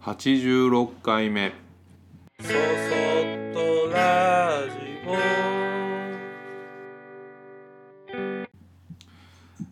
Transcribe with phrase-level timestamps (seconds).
[0.00, 1.52] 86回目。
[2.40, 2.54] そそっ
[3.52, 4.78] とラジ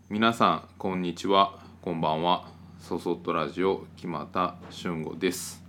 [0.09, 1.57] 皆さんこんにちは。
[1.81, 2.49] こんばんは。
[2.79, 5.63] そそっとラジオ木又俊吾です。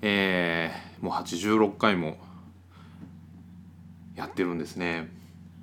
[0.00, 2.18] えー、もう86回も
[4.14, 5.10] やってるんですね。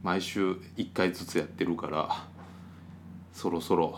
[0.04, 2.28] 毎週1回ずつやってるから
[3.32, 3.98] そろそろ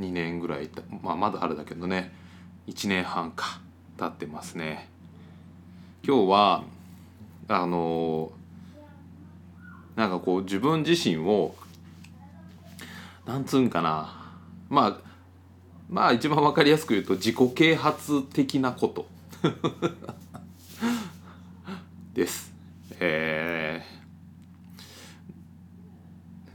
[0.00, 2.21] 2年ぐらいたまあまだあれだけどね
[2.66, 3.60] 1年半か
[3.98, 4.88] 経ってますね。
[6.04, 6.64] 今日は
[7.48, 8.32] あの
[9.96, 11.54] なんかこう自分自身を
[13.26, 14.20] なんつうんかな。
[14.68, 14.96] まあ
[15.88, 19.06] まあ一番わかりやすく言うと自己啓発的なこと。
[22.14, 22.52] です。
[23.00, 23.82] え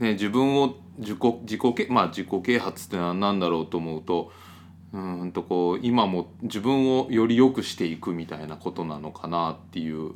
[0.00, 4.32] ね、自分を自己自己啓まあ自己啓発ってのは何だろうと思うと
[4.92, 10.12] うんとこう今も自分をより良くしていくみたいなことなのかなっていう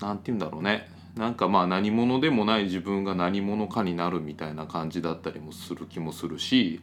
[0.00, 6.80] なんて言うんだろうねなんかまあ何者でもない自分が何者かになるみたいな感じだったりもする気もするし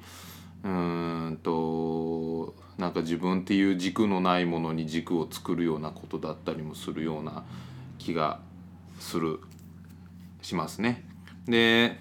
[0.64, 7.44] うーんとなんか自分っていう軸のないものに軸を作るようなことだったりもするような
[8.00, 8.40] 気が
[9.00, 9.40] する
[10.42, 11.04] しますね。
[11.46, 12.00] で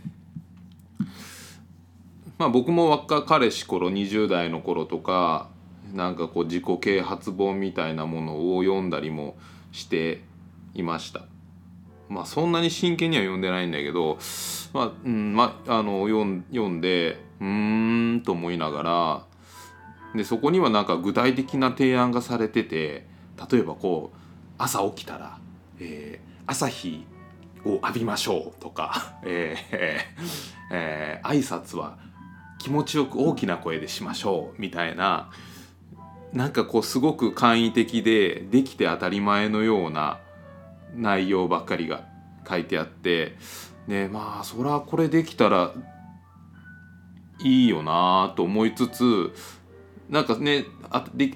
[2.39, 5.48] まあ僕も若彼氏頃20代の頃とか
[5.95, 9.37] なんかこう自己啓発本みたいなものを読んだりも
[9.73, 10.23] して
[10.75, 11.25] いました。
[12.09, 14.19] まあそんなに真剣には読んでないんだけど、
[14.73, 19.25] まあ、うん、まあ、あの、読ん読んで、うーんと思いながら、
[20.14, 23.07] で、そこにはなんか具体的な提案がされてて、
[23.51, 24.19] 例えばこう、
[24.59, 25.39] 朝起きたら、
[25.81, 27.05] えー朝日
[27.64, 31.98] を浴びましょうとか、 えーえー挨拶は
[32.67, 35.31] 気持ちよく大きな声でしましょうみたいな、
[36.33, 40.19] なんかこうすごく簡易的でできて当たり前のような
[40.97, 42.08] 内容ばっかりが
[42.48, 43.36] 書いてあって
[43.86, 45.74] でまあそらこれできたら
[47.41, 49.33] いいよなと思いつつ
[50.11, 50.64] なんかね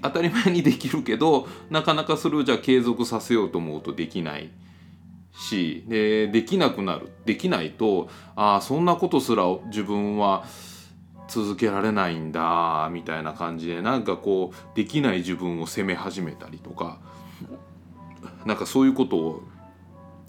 [0.03, 4.51] 当たり前にできるけどなかなかそれをじゃあ継続させようと思うとできない
[5.33, 7.09] しでできなくなる。
[7.25, 10.45] できないとああそんなことすら自分は
[11.31, 16.99] 続けられないんだみたいな感じでなんかこうできない自分を責め始めたりとか
[18.45, 19.43] なんかそういうことを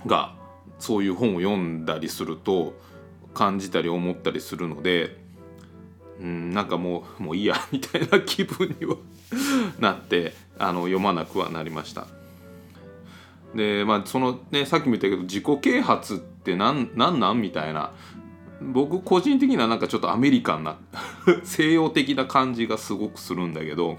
[0.05, 0.35] が
[0.79, 2.79] そういう本を読んだりすると
[3.33, 5.17] 感じたり思ったりするので
[6.19, 8.95] うんなんかもうもういいやみたいな気分には
[9.79, 12.05] なってあの読まなくはなりました。
[13.55, 17.41] でまあそのねさっきも言ったけど自己啓発って何なんなん？
[17.41, 17.91] みたいな
[18.61, 20.77] 僕個人的にはなんかちょっとアメリカンな
[21.43, 23.97] 西洋的な感じがすごくするんだけど、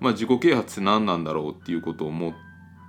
[0.00, 2.32] まあ、自己啓発って何なんだろうっていうことを思っ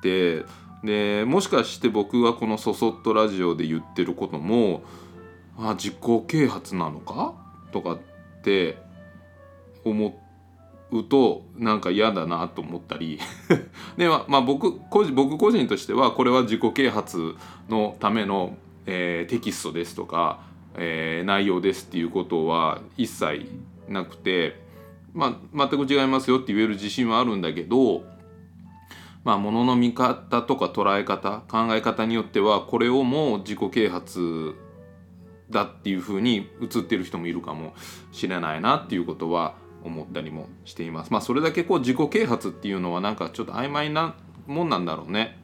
[0.01, 0.45] て
[0.83, 4.83] でもしかして僕がこの「そそっとラジオ」で言ってることも
[5.57, 5.95] あ自己
[6.27, 7.33] 啓発なのか？
[7.71, 7.99] とかっ
[8.43, 8.77] て
[9.85, 10.19] 思
[10.91, 13.19] うとなんか嫌だなと思ったり。
[13.97, 17.35] で、まあ、僕個人僕個人としてはこれは自己啓発
[17.69, 20.39] のための、えーテキストですとか、
[20.77, 23.45] えー内容ですっていうことは一切
[23.87, 24.59] なくて、
[25.13, 28.03] まあ、全く違いますよって言える自信はあるんだけど
[29.23, 34.55] まあ、ものの見方とか捉え方考え方によってはこれをもう自己啓発
[35.49, 37.73] だっていうふうに映ってる人もいるかも
[38.11, 41.11] しれないなっていうことは思ったりもしています。
[41.11, 44.15] まあそれだけこう自己啓発っていうのはなんかちょっと曖昧な
[44.47, 45.37] もんなんだろうね。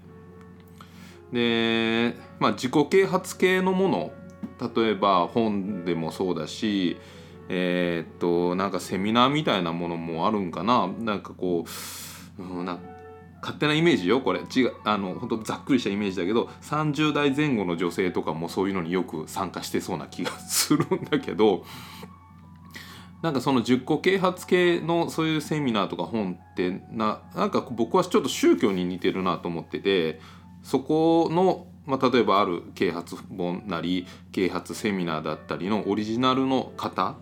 [1.31, 4.11] で、まあ、自己啓発系のもの
[4.75, 6.97] 例えば本でもそうだし
[7.49, 10.87] えーっとなんかセミナーみたいなものもあるんかな。
[10.99, 11.65] なんかこ
[12.39, 12.79] う、うん、な
[13.41, 14.39] 勝手なイメージよこれ。
[14.39, 21.63] 違うあの本当ざっくりしたイメージだけど30代前後の女性とかもそういうのによく参加してそうな気がするんだけど
[23.21, 30.19] なんかその10個啓発系のそういうセミナーとか本ってななんか僕はちょっと宗教に似てるなと思ってて
[30.63, 37.15] そこの、まあ、例えばある啓発本なり啓発セミナーだったりのオリジナルの型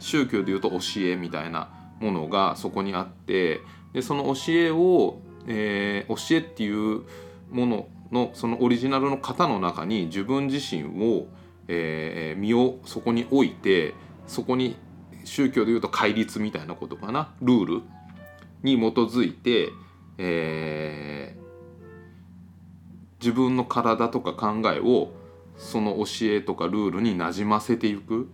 [0.00, 1.70] 宗教でいうと教えみたいな
[2.00, 3.60] ものがそこにあって
[3.92, 7.02] でその教えを、えー教えっていう
[7.50, 11.28] もののそのオリジナルの型の中に自分自身を、
[11.68, 13.94] えー身をそこに置いて
[14.26, 14.76] そこに
[15.24, 17.82] 宗教でいうと戒律みたいなことかなルール
[18.64, 19.68] に基づいて、
[20.18, 21.41] えー
[23.22, 25.12] 自分の体とか考えを
[25.56, 28.28] その教えとかルールになじませていく。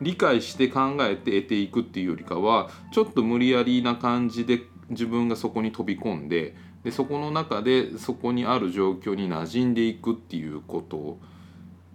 [0.00, 6.54] 理解して考えて得ていくっていうよりかはちょっと無理やりな感じで自分がそこに飛び込んで
[6.84, 11.18] でそこの中でそこにある状況に馴染んでいくっていうこと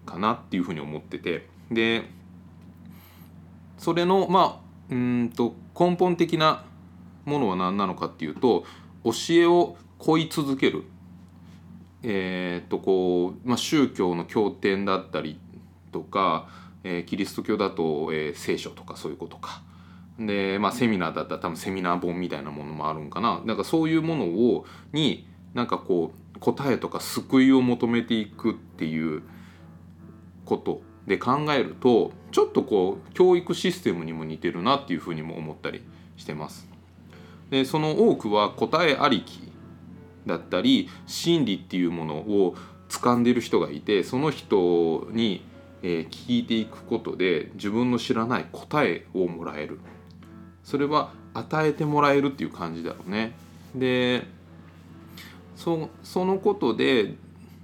[0.06, 1.48] かなっていうふうに思ってて。
[1.72, 2.04] で
[3.78, 6.64] それのまあうんと根本的な
[7.26, 8.66] ものは何なのかっていうと
[9.04, 10.84] 教えを乞い続ける。
[12.04, 15.40] えー、っとこう、まあ、宗教の経典だったり
[15.92, 16.48] とか、
[16.84, 19.62] えーキリスト教だと、えー聖書とかそういうことか
[20.20, 29.24] で、まあ、セミナーだったら多分セミナー本みたいなものもあるんかななんかそういうものをになんかこう答えとか救いを求めていくっていう
[30.46, 35.84] ことで考えるとちょっとこう教育システムにも似てるなっていうふうにも思ったり
[36.18, 36.68] してます。
[37.50, 39.53] でその多くは答えありき
[40.26, 42.56] だったり真理っていうものを
[42.90, 45.44] 掴んでる人がいてその人に、
[45.82, 49.82] え聞いていくことで自分の知らない答えをもらえる
[50.64, 53.34] それは与えてもらえるっていう感じだろうね。
[53.76, 54.26] で
[55.58, 57.16] そそのことで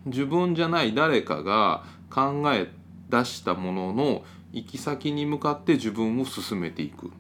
[0.06, 2.68] 自分じゃない誰かが考え
[3.10, 7.12] 出したものの行き先に向かって自分を進めていく。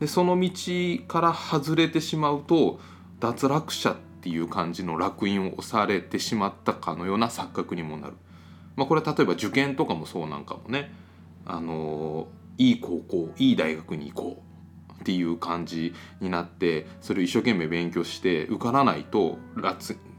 [0.00, 0.50] でその道
[1.06, 2.80] から外れてしまうと
[3.20, 8.14] 脱落者ってていう感じの烙印を押されてしまったかのような錯覚にもなる。
[8.74, 10.90] まあ、これは例えば受験とかもそうなんかもね。
[11.44, 14.42] あのいい高校いい大学に行こ
[14.98, 19.36] うっていう感じになってそれを一生懸命勉強して受からないと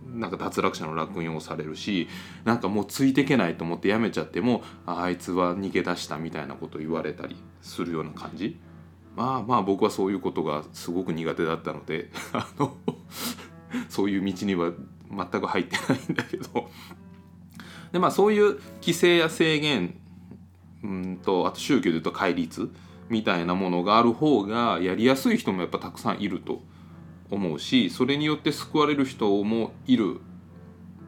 [0.05, 2.07] なんか脱落者の烙印をされるし
[2.43, 8.59] なんかもうついていけないと思ってやめちゃってもああいつは逃げ出したみたいなことを言われたりするような感じ
[9.15, 12.75] まあまあ僕はそういうことがすごく苦手だったので あの
[13.89, 14.71] そういう道には
[15.09, 16.69] 全く入ってないんだけど。
[17.91, 19.95] でまあそういう規制や制限
[20.83, 22.69] うんとあと宗教でいうと戒律
[23.09, 26.61] みたいなものがある方がやりやすい人もやっぱたくさんいると
[27.31, 30.19] 思うしそれによって救われる人もいる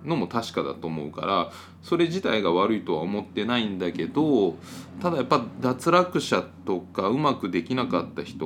[0.06, 4.56] のも確かだと思うからそれ自体が悪いとは思ってないんだけど
[5.02, 8.46] ただやっぱ脱落者とかうまくできなかった人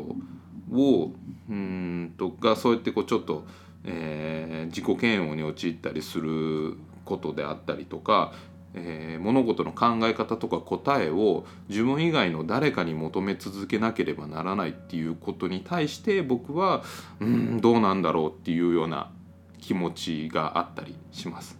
[0.71, 1.11] を
[1.49, 3.45] うんとかそうやってこうちょっと、
[3.85, 8.31] えー自己嫌悪に陥ったりすることであったりとか、
[8.73, 16.83] えー物事の考え方とか答えを自分以外の誰かに求め続けなければならないっていうことに対して僕は
[17.19, 19.11] うんどうなんだろうっていうような
[19.59, 21.57] 気持ちがあったりします。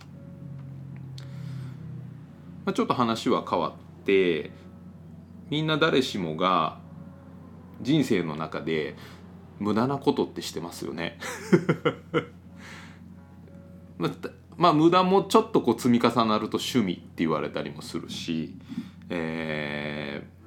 [2.65, 4.51] まあ、ちょっと話は変わって
[5.49, 6.79] みんな誰しもが
[7.81, 8.95] 人生の中で
[9.61, 11.19] 無駄なことってしてますよね。
[13.99, 14.11] まあ
[14.57, 18.55] まあ無駄もちょっとこう積み重なると趣味って言われたりもするし、
[19.09, 20.41] えー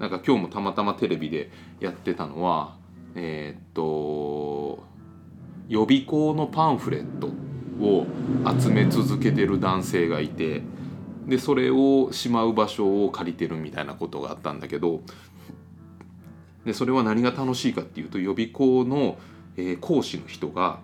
[0.00, 1.50] なんか今日もたまたまテレビで
[1.80, 2.76] やってたのは
[3.14, 4.84] えーっと
[5.68, 7.28] 予備校のパンフレット
[7.80, 8.06] を
[8.60, 10.62] 集め続けてる男性がいて
[11.26, 15.00] でそれをしまう場所を借りてるみたいなことがあったんだけど
[16.64, 19.18] でそれは何が楽しいかっていうと予備校の、
[19.56, 20.80] え講師の人が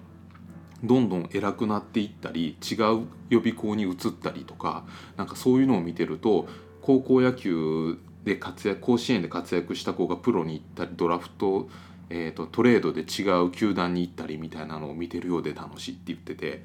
[0.85, 4.85] どんどん偉くなっていったり違う予備校に移ったりとか
[5.17, 6.47] なんかそういうのを見てると
[6.81, 11.69] 高校野球で活躍甲子園で活躍した子がプロに行ったりドラフト、
[12.09, 16.65] えー、とトレードで違う球団に行ったりみたいなのを見てるようで楽しいって言ってて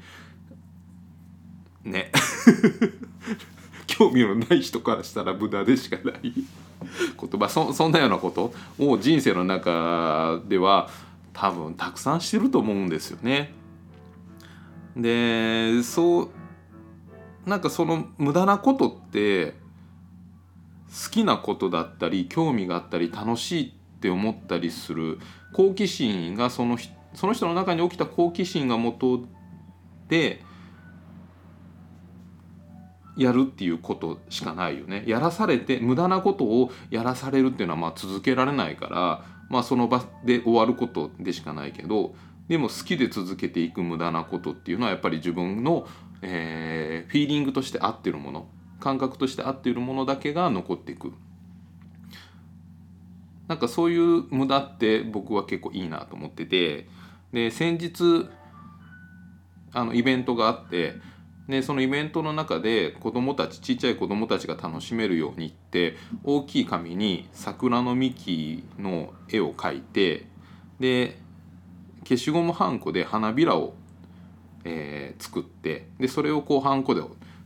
[1.83, 2.11] ね。
[3.87, 6.33] 興味のない人からしたら無駄でしかない。
[7.19, 8.53] 言葉そそんなようなこと？
[8.79, 10.89] を人生の中では
[11.33, 13.53] 多分たくさんしてると思うんですよね。
[14.95, 16.29] でそう
[17.45, 19.55] なんかその無駄なことって
[21.03, 25.19] 好きなことだったり興味があったり楽しいって思ったりする
[25.53, 26.77] 好奇心がその
[27.13, 29.25] その人の中に起きた好奇心が元
[30.07, 30.44] で
[33.17, 35.03] やるっていうことしかないよね。
[35.07, 42.15] やらされて無駄なことをやらされるっていうのはまあ続けられないから、まあ、その場で終わることでしかないけど
[42.47, 45.87] でも好きで続けていく無駄なことっていうのはやっぱり自分の、
[46.21, 48.47] えーフィーリングとして合ってるもの
[48.79, 51.13] 感覚として合っているものだけが残っていく。
[53.47, 56.87] なんかそういう無駄って僕は結構いいなと思ってて
[57.31, 58.27] で先日
[59.71, 60.95] あのイベントがあって
[61.47, 70.25] でそのイベントの中で子どもたちちっちゃい子どもたちが楽しめるようにって大きい紙に桜の幹の絵を描いて
[70.79, 71.19] で
[72.03, 73.75] 消しゴムはんこで花びらを、
[74.63, 77.01] えー作ってでそれをこうはんこで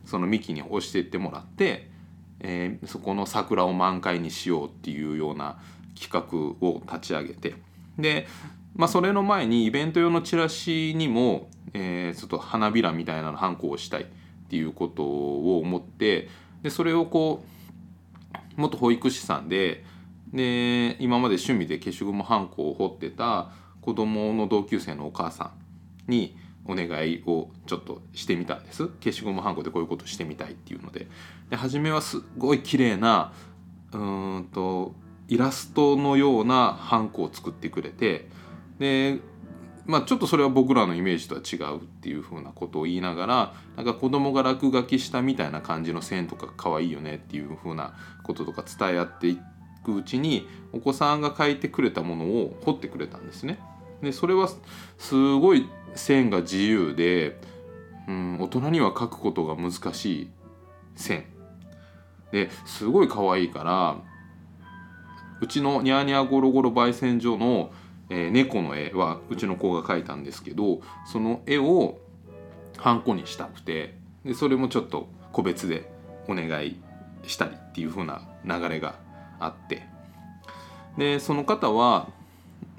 [0.05, 1.91] その幹に押していってもらって、
[2.39, 5.59] えーそこの桜を満開にしようっていうような
[5.99, 7.55] 企画を立ち上げて
[7.97, 8.27] で
[8.75, 14.05] まあ、それの前にイベント用のチラシにも、えー、ちょっと花びらみたいなのハンコをしたいっ
[14.49, 16.29] ていうことを思って
[16.63, 17.43] でそれをこ
[18.57, 19.83] う元保育士さんで
[20.33, 25.51] で今まで趣味で消しゴムハンコを彫ってた子供の同級生のお母さ
[26.07, 28.87] んにお願いをちょっとしてみたんです。
[29.01, 31.07] 消しゴムハンコでこういうことしてみたいっていうので。
[31.49, 33.33] で初めはすごい綺麗な
[33.91, 34.93] うんと
[35.27, 38.29] イラストのようなハンコを作ってくれて
[38.79, 39.19] で
[39.85, 49.39] まあちょっとそれは僕らのイメージとは違うっていうふうなことを言いながらなんか子供が落書きしたみたいな感じの線とか可愛いよねっていうふうなこととか伝え合ってい
[49.83, 53.59] くうちにお子さんが描いてくれたものを彫ってくれたんですね。
[54.01, 54.49] でそれは
[54.97, 57.39] すごい線が自由で、
[58.07, 60.29] うん、大人には描くことが難しい
[60.95, 61.25] 線
[62.31, 63.97] ですごい可愛いから
[65.41, 67.71] うちのニャーニャーゴロゴロ焙煎所の、
[68.09, 71.99] えー猫の絵はうちの子が描いたんですけどその絵を
[72.77, 75.91] ハンコにしたくてでそれもちょっと個別で
[76.27, 76.81] お願い
[77.25, 78.95] したりっていう風な流れが
[79.39, 79.87] あって。
[80.97, 82.09] でその方は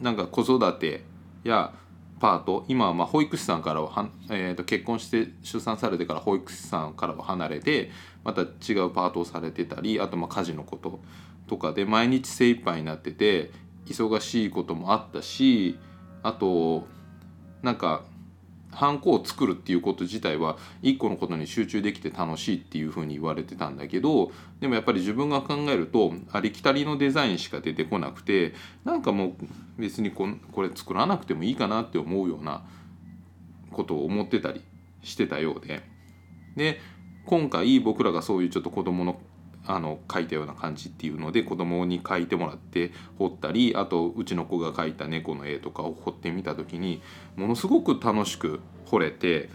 [0.00, 1.04] なんか子育て
[1.44, 1.72] や
[2.20, 7.90] パート今はま保育士さんからはは、えー、と結婚して出産されてから保育士さんからは離れて
[8.24, 11.00] また違うパートをされてたりあとま家事のこと
[11.46, 13.50] とかで毎日精一杯になってて
[13.86, 15.78] 忙しいこともあったし
[16.22, 16.86] あと
[17.62, 18.02] なんか
[18.72, 29.34] ハンコを作るっていうこと自体は一個のことに集中できて楽しいっていうふうに言われてたんだけどでもやっぱり自分が考えるとありきたりのデザインしか出てこなくてなんかもう
[29.78, 32.64] 別にここれ作らなくてもいいかなって思うような
[33.72, 34.62] ことを思ってたり
[35.02, 35.82] してたようで。
[36.56, 36.80] で
[37.26, 39.20] 今回僕らがそういうちょっと子供の
[39.66, 47.02] あの描いたような感じっていうので子供に描いてもらって彫ったりあとうちの子が描いた猫の絵とかを彫ってみた時に
[47.36, 49.50] ものすごく楽しく彫れて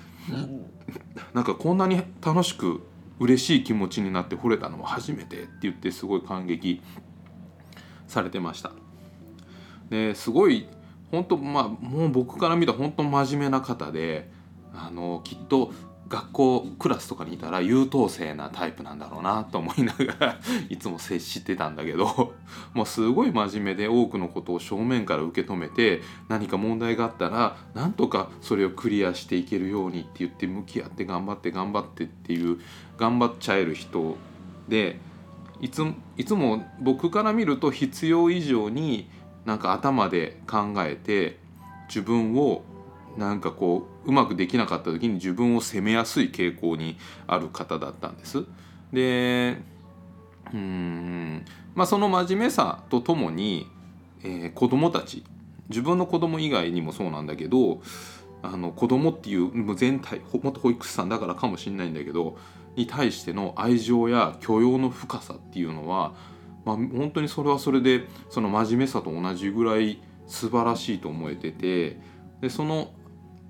[1.33, 2.81] なんかこんなに楽しく
[3.19, 6.81] 嬉しい気持ちになって彫れたのは初めてって言ってすごい感激
[8.07, 8.71] されてました。
[9.89, 10.67] ですごい
[11.12, 14.29] 本当まあもう僕から見たら本当真面目な方で
[14.74, 15.71] あのきっと
[16.07, 22.33] 学校クラスとかにいたら優等生なタイプなんだろうなと思いながら いつも接してたんだけど
[22.74, 32.59] もうすごい真面目で多くのことを正面から受け止めて何か問題があったらなんとかそれをクリアしていけるようにって言って向き合って頑張って頑張ってっていう
[32.97, 34.17] 頑張っちゃえる人
[34.69, 35.00] で
[35.62, 35.83] いつ
[36.17, 39.09] いつも僕から見ると必要以上に
[39.45, 41.39] なんか頭で考えて
[41.88, 42.63] 自分を
[43.17, 48.43] なんかこううまくできなかった時に自分を責めやすい傾向にある方だったんです。
[48.91, 49.57] で
[50.53, 53.67] うんまあその真面目さとともに、
[54.24, 55.24] えー子供たち
[55.69, 57.81] 自分の子供以外にもそうなんだけど
[58.43, 62.38] あの子供っていうもう全体ほ元保育士さんだからかもしれないんだけど
[62.75, 66.13] に対しての愛情や許容の深さっていうのは、
[66.65, 71.98] まあ、本当にそれはそれでその真面目さと同じぐらい素晴らしいと思えてて
[72.41, 72.89] でその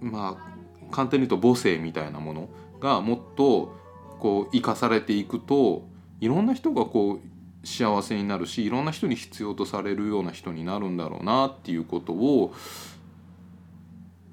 [0.05, 3.75] まあ簡単に言うと母性みたいなものがもっと
[4.19, 5.83] こう生かされていくと
[6.21, 7.19] いろんな人がこ
[7.63, 12.53] う幸せになるしいろんな人に必要とされるような人になるんだろうなっていうことを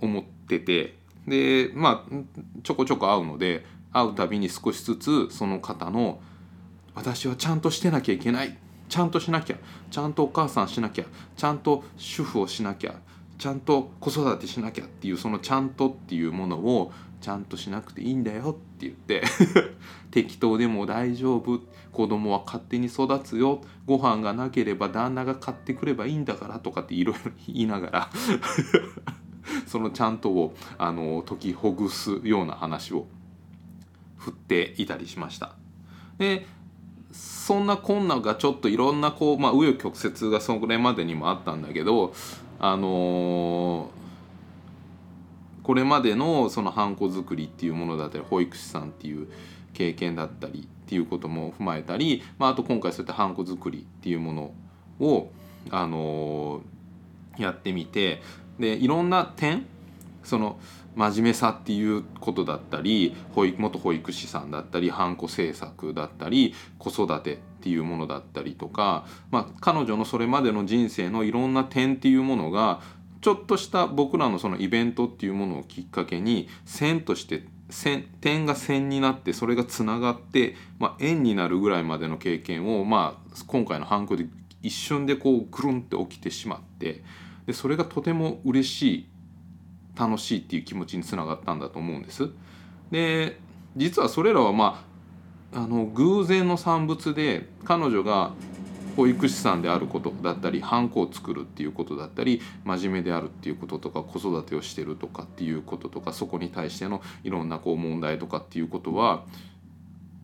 [0.01, 1.03] 思ってて。
[1.27, 2.15] でまあ
[2.63, 6.21] ちょこちょこ会うので会うたびに少しずつその方の
[6.95, 8.57] 「私はちゃんとしてなきゃいけない」
[8.89, 9.57] 「ちゃんとしなきゃ」
[9.91, 11.05] 「ちゃんとお母さんしなきゃ」
[11.37, 12.95] 「ちゃんと主婦をしなきゃ」
[13.43, 19.25] 「ちゃんと子育てしなきゃ」っていうその「ちゃんと」っていうものをちゃんとしなくていいんだよって言って
[20.13, 21.59] 適当でも大丈夫
[21.91, 28.11] 子供は勝手に育つよご飯がなければ旦那が買ってくればいいんだからとかっていろいろ言いながら
[29.67, 33.09] そのちゃんとをあの解きほぐすような話を
[34.19, 35.57] 振っていたりしました。
[36.17, 36.47] で
[37.11, 42.15] そんなこんながちょっといろんなこうまあ紆余曲折がそれまでにもあったんだけど
[42.63, 43.91] あの
[45.65, 49.27] これまでのそのハンコ作りっていうものだったり保育士さんっていう
[49.75, 54.55] 経験だったりっていうことも踏まえたり、まあ、あと今回そういったハンコ作りっていうもの
[55.01, 55.31] を、
[55.71, 56.63] あの
[57.37, 58.21] やってみて
[58.59, 59.67] でいろんな点
[60.23, 60.59] その
[60.95, 72.81] 真面目さっていうことだったり保育元保育士さんだったりハンコ制作だったり子育てっていうものだったりとか、まあ、彼女のそれまでの人生のいろんな点っていうものが
[73.21, 84.27] ちょっとした僕らのそのイベントっていうものをきっかけに線として線点が線になってそれがつながって、まあ、円になるぐらいまでの経験を、まあ、今回のハンコで
[84.61, 87.05] 一瞬でこうぐるんって起きてしまって
[87.47, 89.09] でそれがとても嬉しい
[89.97, 92.29] 楽しいっていう気持ちにつながったんだと思うんです。
[92.91, 93.39] で
[93.77, 94.92] 実はそれらはまあ
[95.55, 98.33] あの偶然の産物で彼女が
[98.97, 109.25] 保育士さんであることだったりハンコを作るっていうことだったり真面目であるっていうこととか子育てをしてるとかっていうこととかそこに対してのいろんなこう問題とかっていうことは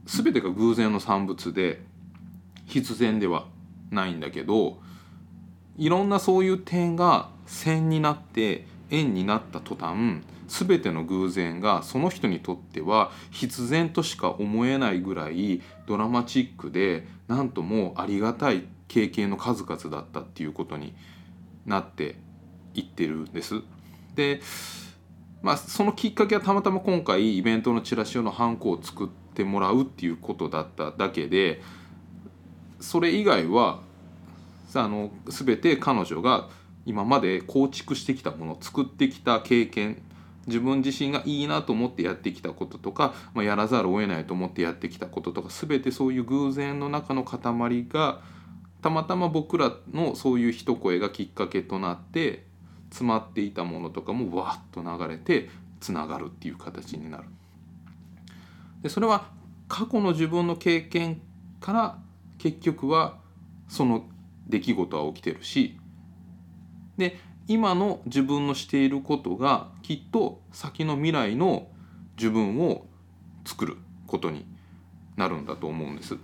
[0.04, 1.80] 全てが偶然の産物で
[2.66, 3.46] 必然では
[3.90, 4.78] ないんだけど
[5.76, 20.94] いろんなそういう点が線になって円になった途端全ての偶然がその人にとっては必然としか思えないぐらいドラマチックでなんともありがたい経験の数々だったっていうことに
[21.66, 22.16] なって
[22.74, 23.62] いってるんです。
[24.14, 24.40] で
[25.42, 31.62] まあそのきっかけはたまたま今回イベントのチラシ用のハンコを作ってもらうっていうことだっただけで
[32.80, 33.80] それ以外は
[34.74, 36.48] あの全て彼女が
[36.86, 40.02] 今まで構築してきたもの作ってきた経験
[40.48, 48.20] 自分自身がいいなと思ってやってきたこととか、まあ、やらざるを得ないと思ってやってきたこととか全てそういう偶然の中の塊が
[48.82, 52.46] たまたま僕らのそういう一声がきっかけとなって
[52.90, 55.50] 詰まっていたものとかもわっと流れて
[55.80, 57.24] つながるっていう形になる。
[58.82, 59.26] でそれは
[59.66, 61.20] 過去の自分の経験
[61.60, 61.98] から
[62.38, 63.18] 結局は
[63.68, 64.04] その
[64.48, 65.78] 出来事は起きてるし
[66.96, 71.66] で今の自分のしていることがきっと先の未来の
[72.18, 72.84] 自分を
[73.46, 74.44] 作ることに
[75.16, 76.18] なるんだと思うんです。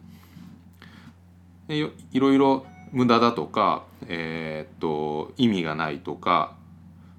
[1.70, 6.58] いろいろ無駄だとか、えー、っと意味がないとか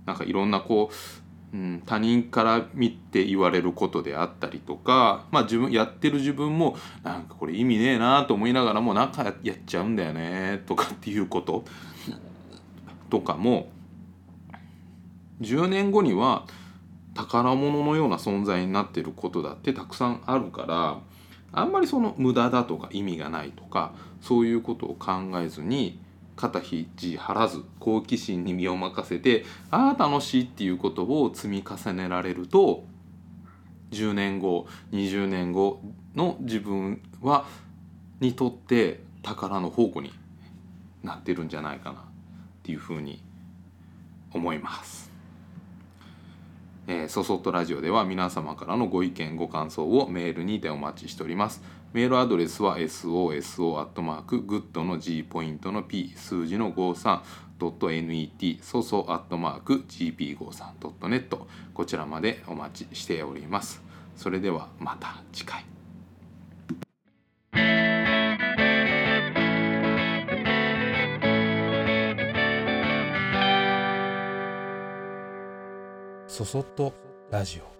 [0.06, 0.92] なんかいろんなこ
[1.52, 11.66] う、うん、他人から見て言われることであったりとか、まあ、自分やってる自分もなんかこれ意味ねえなと思いながらもなんかやっちゃうんだよねとかっていうこと
[13.10, 13.74] とかも
[15.42, 16.46] 10年後には
[17.14, 21.00] 宝物のような存在になっていることだってたくさんあるから
[21.52, 26.00] あんまりその無駄だとか意味がないとかそういうことを考えずに
[26.36, 32.84] 肩肘張らず好奇心に身を任せてああ楽しいっていうことを積み重ねられると
[33.92, 35.80] 10年後20年後
[36.14, 37.46] の自分は
[38.20, 40.12] にとって宝の宝庫に
[41.04, 42.04] なってるんじゃないかなっ
[42.64, 43.24] ていうふうに
[44.34, 45.15] 思います。
[46.88, 51.64] えー、そそっとラジオでは皆様からのご意見ご感想をメールにてお待ちしております。
[51.94, 61.40] メールアドレスは soso.good の G ポイントの P 数字の 53.net そそ .gp53.net
[61.74, 63.82] こちらまでお待ちしております。
[64.16, 65.75] それではまた次回。
[76.36, 76.92] そそっと
[77.32, 77.75] ラジオ。